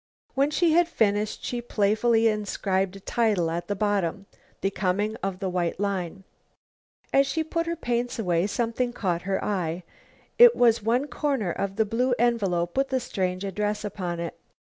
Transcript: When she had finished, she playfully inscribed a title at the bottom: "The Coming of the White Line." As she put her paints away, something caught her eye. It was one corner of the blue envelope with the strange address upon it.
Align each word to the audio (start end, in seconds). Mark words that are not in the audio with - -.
When 0.33 0.49
she 0.49 0.71
had 0.73 0.87
finished, 0.87 1.43
she 1.43 1.61
playfully 1.61 2.27
inscribed 2.27 2.95
a 2.95 2.99
title 2.99 3.51
at 3.51 3.67
the 3.67 3.75
bottom: 3.75 4.25
"The 4.61 4.71
Coming 4.71 5.15
of 5.17 5.37
the 5.37 5.47
White 5.47 5.79
Line." 5.79 6.23
As 7.13 7.27
she 7.27 7.43
put 7.43 7.67
her 7.67 7.75
paints 7.75 8.17
away, 8.17 8.47
something 8.47 8.93
caught 8.93 9.21
her 9.29 9.45
eye. 9.45 9.83
It 10.39 10.55
was 10.55 10.81
one 10.81 11.05
corner 11.07 11.51
of 11.51 11.75
the 11.75 11.85
blue 11.85 12.15
envelope 12.17 12.75
with 12.77 12.89
the 12.89 12.99
strange 12.99 13.43
address 13.45 13.85
upon 13.85 14.19
it. 14.19 14.33